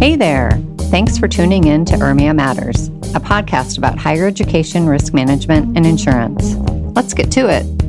[0.00, 0.52] Hey there.
[0.90, 5.84] Thanks for tuning in to URMIA Matters, a podcast about higher education, risk management, and
[5.84, 6.54] insurance.
[6.96, 7.79] Let's get to it.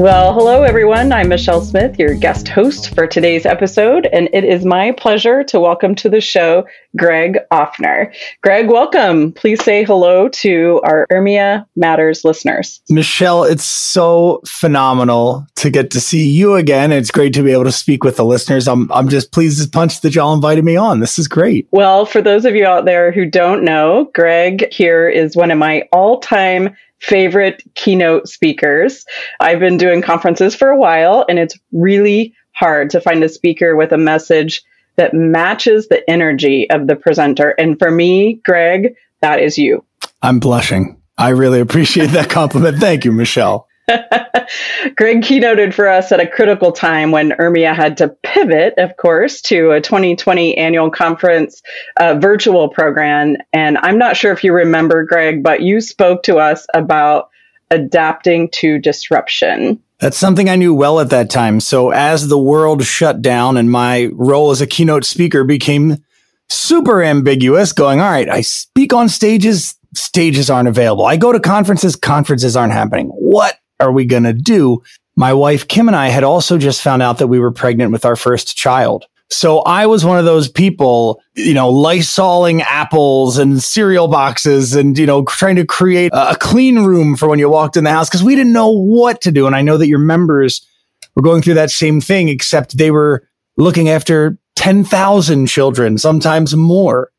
[0.00, 1.12] Well, hello, everyone.
[1.12, 5.60] I'm Michelle Smith, your guest host for today's episode, and it is my pleasure to
[5.60, 6.66] welcome to the show
[6.96, 8.10] Greg Offner.
[8.42, 9.30] Greg, welcome.
[9.32, 12.80] Please say hello to our URMIA Matters listeners.
[12.88, 16.92] Michelle, it's so phenomenal to get to see you again.
[16.92, 18.68] It's great to be able to speak with the listeners.
[18.68, 21.00] I'm, I'm just pleased as punch that y'all invited me on.
[21.00, 21.68] This is great.
[21.72, 25.58] Well, for those of you out there who don't know, Greg here is one of
[25.58, 29.04] my all time favorite keynote speakers.
[29.40, 33.76] I've been doing conferences for a while, and it's really hard to find a speaker
[33.76, 34.62] with a message
[34.96, 37.50] that matches the energy of the presenter.
[37.58, 39.84] And for me, Greg, that is you.
[40.22, 41.00] I'm blushing.
[41.16, 42.78] I really appreciate that compliment.
[42.78, 43.66] Thank you, Michelle.
[44.96, 49.40] Greg keynoted for us at a critical time when URMIA had to pivot, of course,
[49.42, 51.62] to a 2020 annual conference
[51.98, 53.36] uh, virtual program.
[53.52, 57.30] And I'm not sure if you remember, Greg, but you spoke to us about
[57.70, 59.80] adapting to disruption.
[60.00, 61.60] That's something I knew well at that time.
[61.60, 66.02] So as the world shut down and my role as a keynote speaker became
[66.48, 71.04] super ambiguous, going, all right, I speak on stages, stages aren't available.
[71.04, 73.08] I go to conferences, conferences aren't happening.
[73.08, 74.82] What are we going to do?
[75.16, 78.04] My wife, Kim, and I had also just found out that we were pregnant with
[78.04, 79.06] our first child.
[79.32, 84.98] So I was one of those people, you know, lysoling apples and cereal boxes and,
[84.98, 88.08] you know, trying to create a clean room for when you walked in the house
[88.08, 89.46] because we didn't know what to do.
[89.46, 90.66] And I know that your members
[91.14, 97.10] were going through that same thing, except they were looking after 10,000 children, sometimes more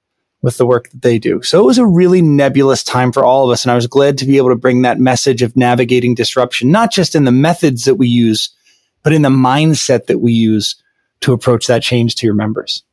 [0.41, 1.41] with the work that they do.
[1.43, 3.63] So it was a really nebulous time for all of us.
[3.63, 6.91] And I was glad to be able to bring that message of navigating disruption, not
[6.91, 8.49] just in the methods that we use,
[9.03, 10.81] but in the mindset that we use
[11.21, 12.83] to approach that change to your members.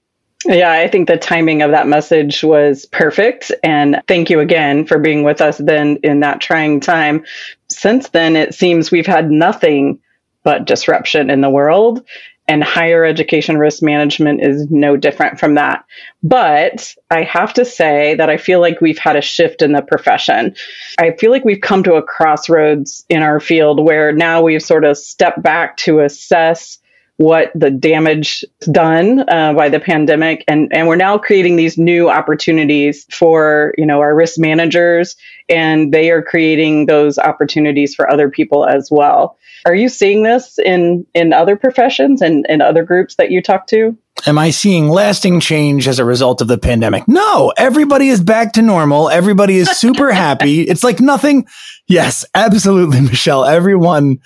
[0.44, 3.50] Yeah, I think the timing of that message was perfect.
[3.62, 7.24] And thank you again for being with us then in that trying time.
[7.68, 9.98] Since then, it seems we've had nothing
[10.44, 12.04] but disruption in the world
[12.48, 15.84] and higher education risk management is no different from that.
[16.22, 19.82] But I have to say that I feel like we've had a shift in the
[19.82, 20.54] profession.
[20.98, 24.84] I feel like we've come to a crossroads in our field where now we've sort
[24.84, 26.78] of stepped back to assess
[27.18, 32.08] what the damage done uh, by the pandemic and and we're now creating these new
[32.08, 35.16] opportunities for you know our risk managers
[35.48, 39.36] and they are creating those opportunities for other people as well
[39.66, 43.66] are you seeing this in in other professions and in other groups that you talk
[43.68, 43.96] to?
[44.26, 47.06] Am I seeing lasting change as a result of the pandemic?
[47.06, 49.08] No, everybody is back to normal.
[49.08, 50.62] Everybody is super happy.
[50.62, 51.46] It's like nothing.
[51.86, 53.44] Yes, absolutely, Michelle.
[53.44, 54.18] Everyone,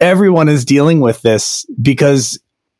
[0.00, 2.38] everyone is dealing with this because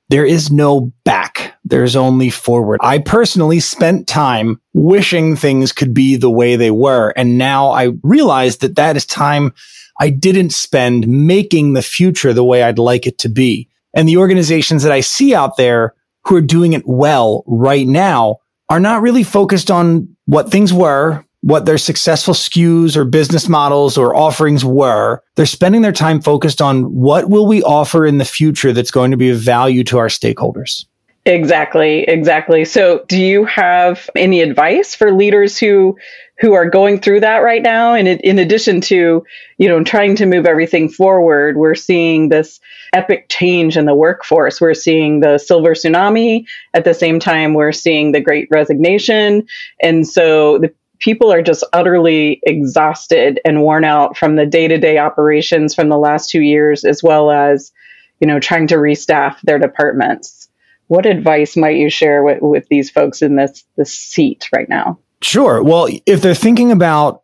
[0.08, 1.54] there is no back.
[1.64, 2.80] There's only forward.
[2.82, 7.12] I personally spent time wishing things could be the way they were.
[7.16, 9.52] And now I realize that that is time
[10.00, 13.68] I didn't spend making the future the way I'd like it to be.
[13.94, 15.94] And the organizations that I see out there
[16.26, 21.24] who are doing it well right now are not really focused on what things were,
[21.42, 25.22] what their successful SKUs or business models or offerings were.
[25.34, 29.10] They're spending their time focused on what will we offer in the future that's going
[29.10, 30.86] to be of value to our stakeholders.
[31.26, 32.64] Exactly, exactly.
[32.64, 35.96] So, do you have any advice for leaders who
[36.40, 37.94] who are going through that right now?
[37.94, 39.24] And in addition to,
[39.58, 42.60] you know, trying to move everything forward, we're seeing this
[42.92, 44.60] epic change in the workforce.
[44.60, 46.46] We're seeing the silver tsunami.
[46.72, 49.46] At the same time, we're seeing the great resignation,
[49.80, 54.78] and so the people are just utterly exhausted and worn out from the day to
[54.78, 57.72] day operations from the last two years, as well as,
[58.20, 60.48] you know, trying to restaff their departments
[60.86, 64.98] what advice might you share with, with these folks in this this seat right now?
[65.22, 65.62] Sure.
[65.62, 67.22] Well, if they're thinking about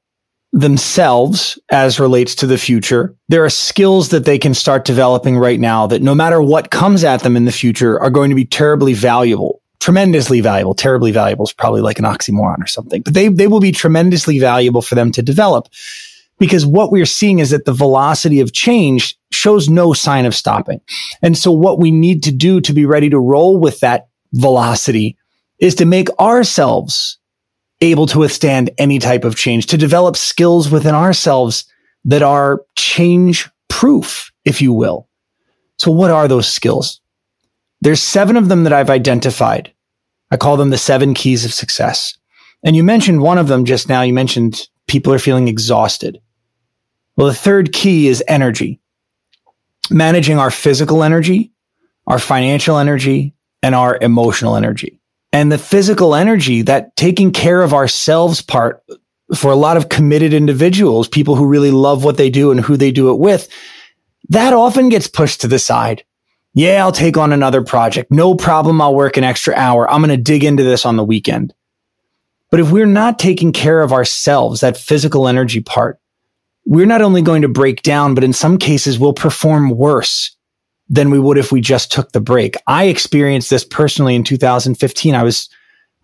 [0.53, 5.61] themselves as relates to the future, there are skills that they can start developing right
[5.61, 8.45] now that no matter what comes at them in the future are going to be
[8.45, 9.63] terribly valuable.
[9.79, 10.75] Tremendously valuable.
[10.75, 14.39] Terribly valuable is probably like an oxymoron or something, but they, they will be tremendously
[14.39, 15.69] valuable for them to develop
[16.41, 20.81] because what we're seeing is that the velocity of change shows no sign of stopping.
[21.23, 25.17] And so what we need to do to be ready to roll with that velocity
[25.61, 27.19] is to make ourselves
[27.81, 31.65] able to withstand any type of change, to develop skills within ourselves
[32.05, 35.09] that are change proof, if you will.
[35.79, 37.01] So what are those skills?
[37.81, 39.73] There's seven of them that I've identified.
[40.31, 42.17] I call them the seven keys of success.
[42.63, 44.03] And you mentioned one of them just now.
[44.03, 46.21] You mentioned people are feeling exhausted.
[47.17, 48.81] Well, the third key is energy,
[49.91, 51.53] managing our physical energy,
[52.07, 55.00] our financial energy, and our emotional energy.
[55.33, 58.83] And the physical energy, that taking care of ourselves part
[59.35, 62.77] for a lot of committed individuals, people who really love what they do and who
[62.77, 63.49] they do it with,
[64.29, 66.05] that often gets pushed to the side.
[66.53, 68.11] Yeah, I'll take on another project.
[68.11, 68.81] No problem.
[68.81, 69.89] I'll work an extra hour.
[69.89, 71.55] I'm going to dig into this on the weekend.
[72.51, 76.01] But if we're not taking care of ourselves, that physical energy part,
[76.67, 80.37] we're not only going to break down, but in some cases we'll perform worse
[80.91, 82.57] than we would if we just took the break.
[82.67, 85.15] I experienced this personally in 2015.
[85.15, 85.49] I was,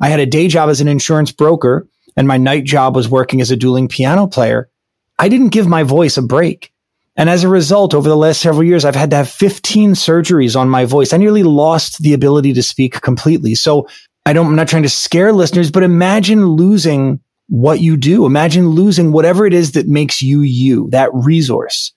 [0.01, 1.87] I had a day job as an insurance broker
[2.17, 4.71] and my night job was working as a dueling piano player.
[5.19, 6.73] I didn't give my voice a break.
[7.17, 10.59] And as a result, over the last several years, I've had to have 15 surgeries
[10.59, 11.13] on my voice.
[11.13, 13.55] I nearly lost the ability to speak completely.
[13.55, 13.89] So
[14.27, 18.27] I don't, I'm not trying to scare listeners, but imagine losing what you do.
[18.27, 21.93] Imagine losing whatever it is that makes you you, that resource.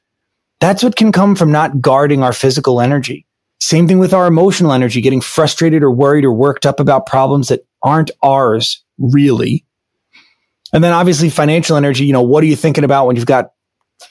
[0.59, 3.25] That's what can come from not guarding our physical energy.
[3.59, 7.49] Same thing with our emotional energy, getting frustrated or worried or worked up about problems
[7.49, 9.65] that aren't ours, really.
[10.73, 13.51] And then obviously financial energy, you know, what are you thinking about when you've got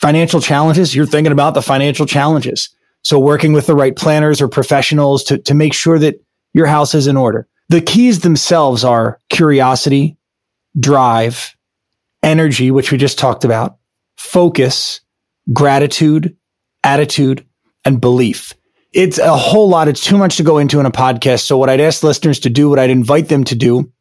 [0.00, 0.94] financial challenges?
[0.94, 2.70] You're thinking about the financial challenges.
[3.04, 6.22] So working with the right planners or professionals to, to make sure that
[6.52, 7.46] your house is in order.
[7.68, 10.16] The keys themselves are curiosity,
[10.78, 11.54] drive,
[12.22, 13.76] energy, which we just talked about,
[14.16, 15.00] focus,
[15.52, 16.36] gratitude,
[16.84, 17.46] attitude,
[17.84, 18.54] and belief.
[18.92, 19.88] It's a whole lot.
[19.88, 21.42] It's too much to go into in a podcast.
[21.42, 23.92] So what I'd ask listeners to do, what I'd invite them to do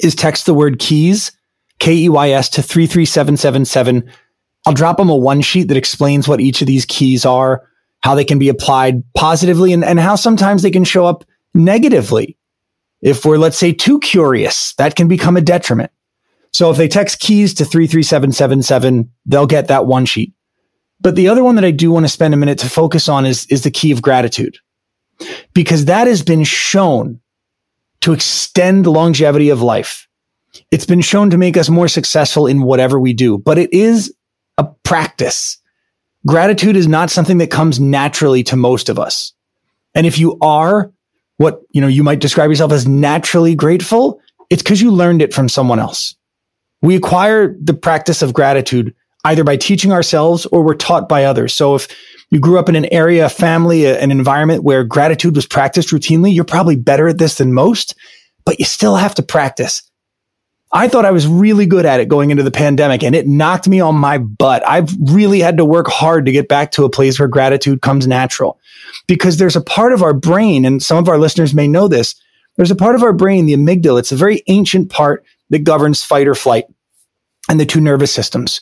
[0.00, 1.32] is text the word keys,
[1.78, 4.10] K E Y S to 33777.
[4.66, 7.68] I'll drop them a one sheet that explains what each of these keys are,
[8.00, 11.24] how they can be applied positively and, and how sometimes they can show up
[11.54, 12.36] negatively.
[13.02, 15.92] If we're, let's say, too curious, that can become a detriment.
[16.52, 20.32] So if they text keys to 33777, they'll get that one sheet.
[21.00, 23.26] But the other one that I do want to spend a minute to focus on
[23.26, 24.58] is, is the key of gratitude
[25.54, 27.20] because that has been shown
[28.00, 30.06] to extend the longevity of life.
[30.70, 34.14] It's been shown to make us more successful in whatever we do, but it is
[34.58, 35.58] a practice.
[36.26, 39.32] Gratitude is not something that comes naturally to most of us.
[39.94, 40.92] And if you are
[41.38, 44.20] what, you know, you might describe yourself as naturally grateful,
[44.50, 46.14] it's because you learned it from someone else.
[46.82, 48.94] We acquire the practice of gratitude
[49.26, 51.52] either by teaching ourselves or we're taught by others.
[51.52, 51.88] So if
[52.30, 55.90] you grew up in an area, a family, a, an environment where gratitude was practiced
[55.90, 57.94] routinely, you're probably better at this than most,
[58.44, 59.82] but you still have to practice.
[60.72, 63.68] I thought I was really good at it going into the pandemic and it knocked
[63.68, 64.62] me on my butt.
[64.66, 68.06] I've really had to work hard to get back to a place where gratitude comes
[68.06, 68.58] natural
[69.06, 72.14] because there's a part of our brain, and some of our listeners may know this.
[72.56, 74.00] There's a part of our brain, the amygdala.
[74.00, 76.64] It's a very ancient part that governs fight or flight
[77.48, 78.60] and the two nervous systems.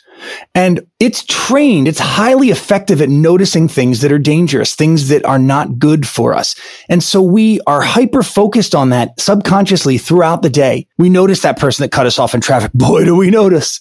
[0.54, 5.38] And it's trained, it's highly effective at noticing things that are dangerous, things that are
[5.38, 6.54] not good for us.
[6.88, 10.86] And so we are hyper focused on that subconsciously throughout the day.
[10.98, 12.72] We notice that person that cut us off in traffic.
[12.74, 13.80] Boy, do we notice.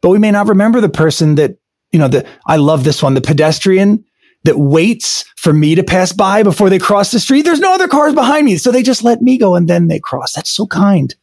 [0.00, 1.56] But we may not remember the person that,
[1.90, 4.04] you know, the, I love this one, the pedestrian
[4.44, 7.42] that waits for me to pass by before they cross the street.
[7.42, 8.56] There's no other cars behind me.
[8.58, 10.34] So they just let me go and then they cross.
[10.34, 11.14] That's so kind.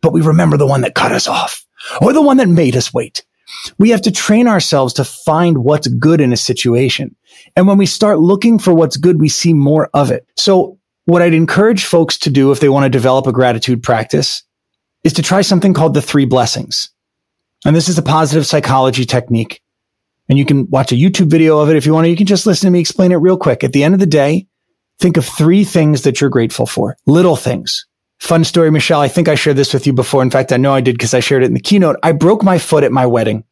[0.00, 1.66] But we remember the one that cut us off
[2.00, 3.24] or the one that made us wait.
[3.78, 7.16] We have to train ourselves to find what's good in a situation.
[7.56, 10.26] And when we start looking for what's good, we see more of it.
[10.36, 14.42] So what I'd encourage folks to do if they want to develop a gratitude practice
[15.04, 16.90] is to try something called the three blessings.
[17.64, 19.62] And this is a positive psychology technique.
[20.28, 22.10] And you can watch a YouTube video of it if you want to.
[22.10, 23.64] You can just listen to me explain it real quick.
[23.64, 24.46] At the end of the day,
[24.98, 26.96] think of three things that you're grateful for.
[27.06, 27.86] Little things.
[28.20, 29.00] Fun story, Michelle.
[29.00, 30.22] I think I shared this with you before.
[30.22, 31.96] In fact, I know I did because I shared it in the keynote.
[32.02, 33.44] I broke my foot at my wedding.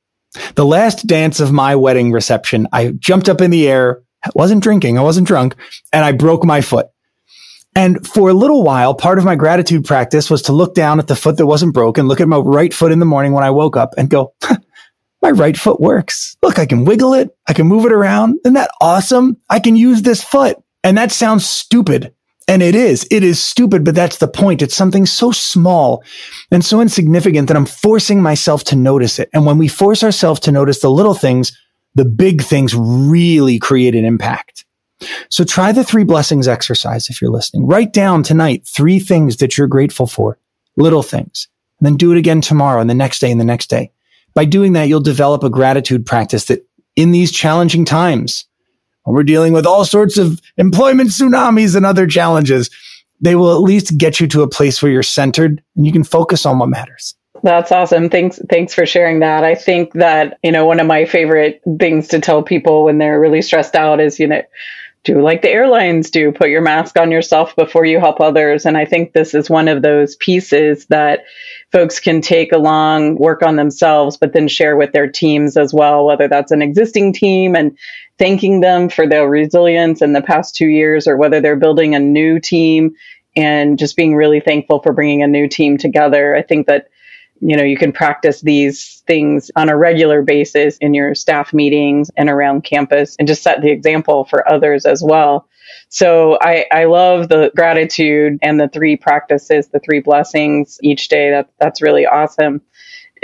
[0.54, 4.02] The last dance of my wedding reception, I jumped up in the air,
[4.35, 5.54] wasn't drinking, I wasn't drunk,
[5.92, 6.88] and I broke my foot.
[7.75, 11.06] And for a little while, part of my gratitude practice was to look down at
[11.06, 13.50] the foot that wasn't broken, look at my right foot in the morning when I
[13.50, 14.35] woke up and go,
[15.23, 16.37] my right foot works.
[16.42, 17.37] Look, I can wiggle it.
[17.46, 18.38] I can move it around.
[18.44, 19.37] Isn't that awesome?
[19.50, 20.56] I can use this foot.
[20.85, 22.14] And that sounds stupid.
[22.48, 24.62] And it is, it is stupid, but that's the point.
[24.62, 26.04] It's something so small
[26.52, 29.28] and so insignificant that I'm forcing myself to notice it.
[29.32, 31.56] And when we force ourselves to notice the little things,
[31.96, 34.64] the big things really create an impact.
[35.28, 37.66] So try the three blessings exercise if you're listening.
[37.66, 40.38] Write down tonight three things that you're grateful for,
[40.76, 41.48] little things,
[41.80, 43.90] and then do it again tomorrow and the next day and the next day.
[44.34, 48.46] By doing that, you'll develop a gratitude practice that in these challenging times,
[49.06, 52.70] when we're dealing with all sorts of employment tsunamis and other challenges,
[53.20, 56.02] they will at least get you to a place where you're centered and you can
[56.02, 57.14] focus on what matters.
[57.44, 58.10] That's awesome.
[58.10, 59.44] Thanks thanks for sharing that.
[59.44, 63.20] I think that, you know, one of my favorite things to tell people when they're
[63.20, 64.42] really stressed out is, you know,
[65.06, 68.76] do like the airlines do put your mask on yourself before you help others and
[68.76, 71.20] i think this is one of those pieces that
[71.70, 76.04] folks can take along work on themselves but then share with their teams as well
[76.04, 77.78] whether that's an existing team and
[78.18, 82.00] thanking them for their resilience in the past two years or whether they're building a
[82.00, 82.94] new team
[83.37, 86.88] and just being really thankful for bringing a new team together i think that
[87.40, 92.11] you know, you can practice these things on a regular basis in your staff meetings
[92.16, 95.49] and around campus and just set the example for others as well.
[95.88, 101.30] So I, I love the gratitude and the three practices, the three blessings each day.
[101.30, 102.62] That, that's really awesome.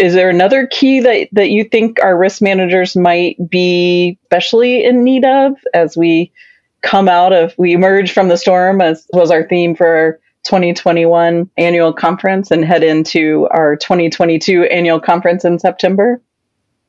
[0.03, 5.05] Is there another key that, that you think our risk managers might be especially in
[5.05, 6.33] need of as we
[6.81, 11.49] come out of, we emerge from the storm, as was our theme for our 2021
[11.57, 16.21] annual conference and head into our 2022 annual conference in September?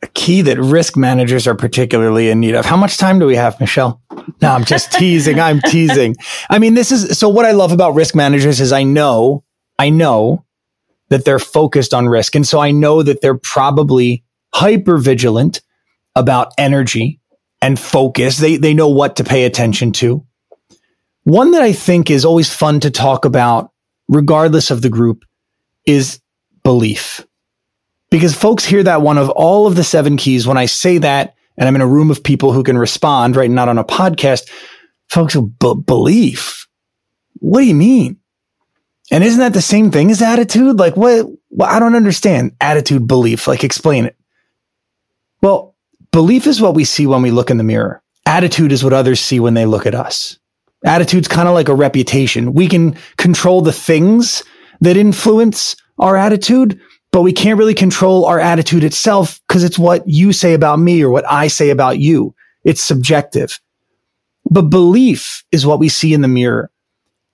[0.01, 2.65] A key that risk managers are particularly in need of.
[2.65, 4.01] How much time do we have, Michelle?
[4.41, 5.39] No, I'm just teasing.
[5.39, 6.15] I'm teasing.
[6.49, 9.43] I mean, this is so what I love about risk managers is I know,
[9.77, 10.43] I know
[11.13, 12.33] that they're focused on risk.
[12.33, 15.61] And so I know that they're probably hyper vigilant
[16.15, 17.19] about energy
[17.61, 18.39] and focus.
[18.39, 20.25] They, they know what to pay attention to.
[21.23, 23.69] One that I think is always fun to talk about,
[24.07, 25.23] regardless of the group,
[25.85, 26.19] is
[26.63, 27.23] belief.
[28.09, 30.47] Because folks hear that one of all of the seven keys.
[30.47, 33.51] When I say that, and I'm in a room of people who can respond, right?
[33.51, 34.49] Not on a podcast,
[35.09, 36.67] folks b- belief.
[37.37, 38.17] What do you mean?
[39.13, 40.79] And isn't that the same thing as attitude?
[40.79, 41.27] Like what?
[41.51, 43.47] Well, I don't understand attitude, belief.
[43.47, 44.17] Like explain it.
[45.39, 45.75] Well,
[46.11, 48.01] belief is what we see when we look in the mirror.
[48.25, 50.39] Attitude is what others see when they look at us.
[50.83, 52.55] Attitude's kind of like a reputation.
[52.55, 54.43] We can control the things
[54.81, 60.07] that influence our attitude, but we can't really control our attitude itself because it's what
[60.07, 62.33] you say about me or what I say about you.
[62.63, 63.61] It's subjective.
[64.49, 66.71] But belief is what we see in the mirror.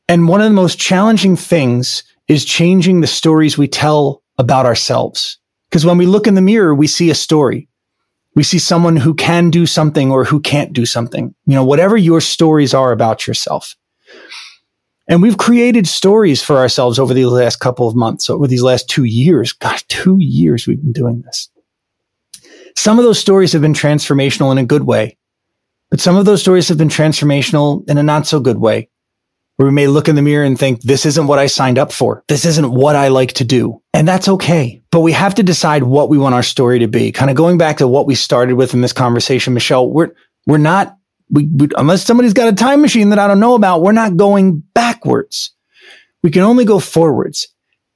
[0.09, 5.37] And one of the most challenging things is changing the stories we tell about ourselves.
[5.69, 7.69] Because when we look in the mirror, we see a story
[8.35, 11.35] we see someone who can do something or who can't do something.
[11.45, 13.75] You know, whatever your stories are about yourself.
[15.07, 18.87] And we've created stories for ourselves over the last couple of months, over these last
[18.87, 19.53] two years.
[19.53, 21.49] Gosh, two years we've been doing this.
[22.77, 25.17] Some of those stories have been transformational in a good way,
[25.89, 28.89] but some of those stories have been transformational in a not so good way
[29.59, 31.91] where we may look in the mirror and think, this isn't what I signed up
[31.91, 32.23] for.
[32.29, 33.81] This isn't what I like to do.
[33.93, 34.81] And that's okay.
[34.89, 37.11] But we have to decide what we want our story to be.
[37.11, 40.11] Kind of going back to what we started with in this conversation, Michelle, we're,
[40.47, 40.95] we're not,
[41.29, 44.15] we, we, unless somebody's got a time machine that I don't know about, we're not
[44.15, 45.53] going backwards.
[46.23, 47.45] We can only go forwards.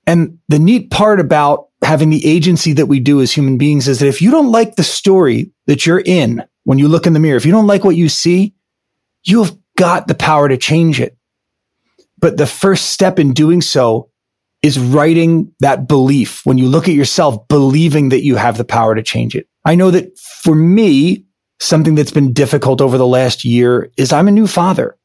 [0.06, 4.00] And the neat part about having the agency that we do as human beings is
[4.00, 7.22] that if you don't like the story that you're in when you look in the
[7.22, 8.54] mirror, if you don't like what you see,
[9.24, 11.18] you have got the power to change it.
[12.24, 14.10] But the first step in doing so
[14.62, 16.40] is writing that belief.
[16.46, 19.46] When you look at yourself, believing that you have the power to change it.
[19.66, 21.26] I know that for me,
[21.60, 24.98] something that's been difficult over the last year is I'm a new father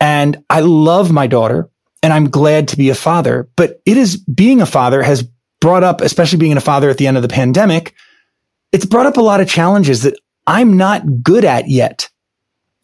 [0.00, 1.68] and I love my daughter
[2.02, 5.28] and I'm glad to be a father, but it is being a father has
[5.60, 7.92] brought up, especially being a father at the end of the pandemic,
[8.72, 12.08] it's brought up a lot of challenges that I'm not good at yet.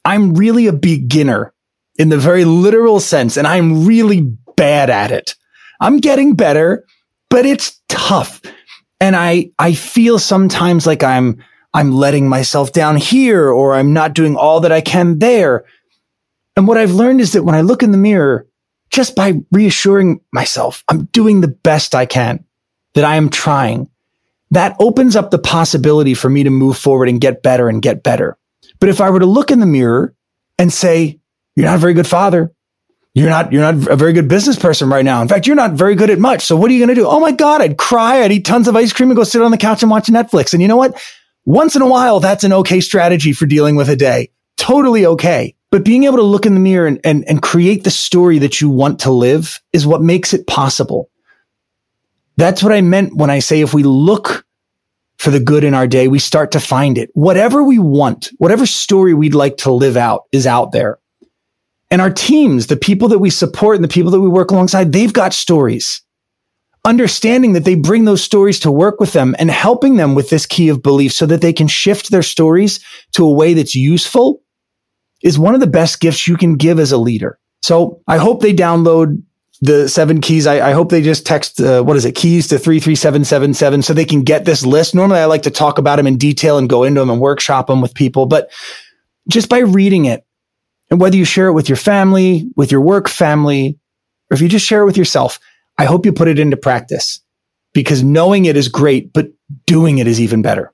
[0.05, 1.55] I'm really a beginner
[1.99, 4.21] in the very literal sense, and I'm really
[4.57, 5.35] bad at it.
[5.81, 6.85] I'm getting better,
[7.29, 8.41] but it's tough.
[9.01, 11.43] And I, I feel sometimes like I'm,
[11.75, 15.67] I'm letting myself down here or I'm not doing all that I can there.
[16.57, 18.47] And what I've learned is that when I look in the mirror,
[18.89, 22.45] just by reassuring myself, I'm doing the best I can,
[22.95, 23.91] that I am trying,
[24.53, 28.03] that opens up the possibility for me to move forward and get better and get
[28.03, 28.39] better.
[28.79, 30.15] But if I were to look in the mirror
[30.59, 31.21] and say,
[31.57, 32.53] you're not a very good father.
[33.15, 35.23] You're not, you're not a very good business person right now.
[35.23, 36.43] In fact, you're not very good at much.
[36.43, 37.07] So what are you going to do?
[37.07, 38.23] Oh my God, I'd cry.
[38.23, 40.53] I'd eat tons of ice cream and go sit on the couch and watch Netflix.
[40.53, 41.03] And you know what?
[41.47, 44.31] Once in a while, that's an okay strategy for dealing with a day.
[44.59, 45.55] Totally okay.
[45.71, 48.61] But being able to look in the mirror and, and, and create the story that
[48.61, 51.09] you want to live is what makes it possible.
[52.37, 54.45] That's what I meant when I say if we look
[55.17, 57.11] for the good in our day, we start to find it.
[57.15, 60.99] Whatever we want, whatever story we'd like to live out is out there.
[61.91, 64.93] And our teams, the people that we support and the people that we work alongside,
[64.93, 66.03] they've got stories.
[66.85, 70.47] Understanding that they bring those stories to work with them and helping them with this
[70.47, 74.43] key of belief so that they can shift their stories to a way that's useful
[75.23, 77.39] is one of the best gifts you can give as a leader.
[77.63, 79.23] So I hope they download
[79.61, 80.47] the seven keys.
[80.47, 84.05] I, I hope they just text, uh, what is it, keys to 33777 so they
[84.05, 84.95] can get this list.
[84.95, 87.69] Normally I like to talk about them in detail and go into them and workshop
[87.69, 88.51] them with people, but
[89.29, 90.26] just by reading it,
[90.97, 93.79] And whether you share it with your family, with your work family,
[94.31, 95.39] or if you just share it with yourself,
[95.77, 97.21] I hope you put it into practice
[97.75, 99.29] because knowing it is great, but
[99.67, 100.73] doing it is even better.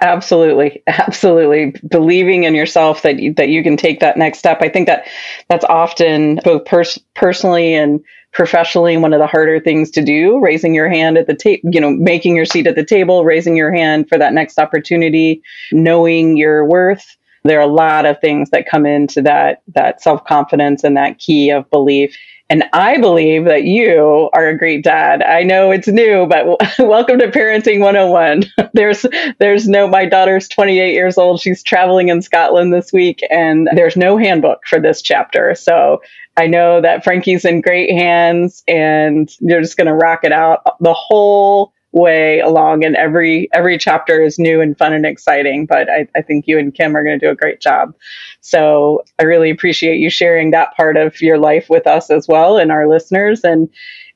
[0.00, 1.74] Absolutely, absolutely.
[1.88, 4.58] Believing in yourself that you, that you can take that next step.
[4.60, 5.08] I think that
[5.48, 7.98] that's often both pers- personally and
[8.30, 10.38] professionally one of the harder things to do.
[10.38, 13.56] Raising your hand at the table, you know, making your seat at the table, raising
[13.56, 15.42] your hand for that next opportunity,
[15.72, 17.16] knowing your worth.
[17.46, 21.18] There are a lot of things that come into that that self confidence and that
[21.18, 22.16] key of belief.
[22.48, 25.20] And I believe that you are a great dad.
[25.22, 26.46] I know it's new, but
[26.78, 28.44] welcome to Parenting 101.
[28.72, 29.04] there's
[29.40, 31.40] there's no my daughter's 28 years old.
[31.40, 35.54] She's traveling in Scotland this week and there's no handbook for this chapter.
[35.56, 36.00] So
[36.36, 40.60] I know that Frankie's in great hands and you're just going to rock it out
[40.80, 45.88] the whole way along and every every chapter is new and fun and exciting but
[45.88, 47.94] I, I think you and kim are going to do a great job.
[48.40, 52.58] So i really appreciate you sharing that part of your life with us as well
[52.58, 53.68] and our listeners and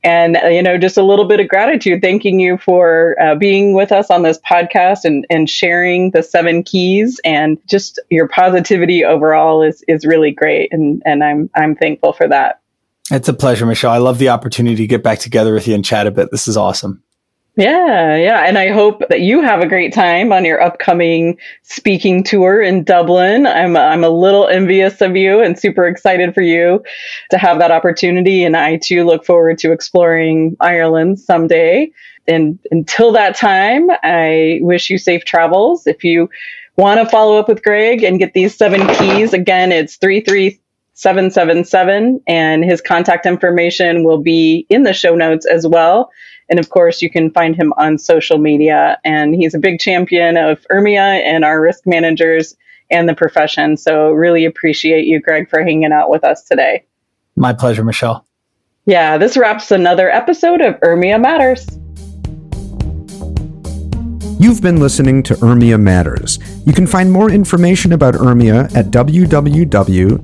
[0.02, 3.74] and uh, you know just a little bit of gratitude thanking you for uh, being
[3.74, 9.04] with us on this podcast and and sharing the seven keys and just your positivity
[9.04, 12.60] overall is is really great and and i'm i'm thankful for that.
[13.10, 13.90] It's a pleasure michelle.
[13.90, 16.30] I love the opportunity to get back together with you and chat a bit.
[16.30, 17.02] This is awesome
[17.56, 18.44] yeah, yeah.
[18.46, 22.84] And I hope that you have a great time on your upcoming speaking tour in
[22.84, 23.46] Dublin.
[23.46, 26.82] I'm I'm a little envious of you and super excited for you
[27.30, 28.44] to have that opportunity.
[28.44, 31.90] And I too look forward to exploring Ireland someday.
[32.28, 35.86] And until that time, I wish you safe travels.
[35.86, 36.30] If you
[36.76, 40.60] want to follow up with Greg and get these seven keys, again, it's three three
[40.94, 46.10] 777 and his contact information will be in the show notes as well.
[46.50, 48.98] And of course, you can find him on social media.
[49.04, 52.56] And he's a big champion of URMIA and our risk managers
[52.90, 53.76] and the profession.
[53.76, 56.84] So, really appreciate you, Greg, for hanging out with us today.
[57.36, 58.26] My pleasure, Michelle.
[58.84, 61.68] Yeah, this wraps another episode of URMIA Matters.
[64.40, 66.38] You've been listening to URMIA Matters.
[66.64, 70.20] You can find more information about URMIA at www.urmia.org.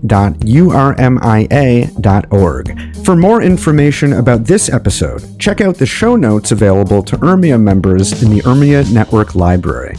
[3.05, 8.23] For more information about this episode, check out the show notes available to URMIA members
[8.23, 9.99] in the URMIA Network Library.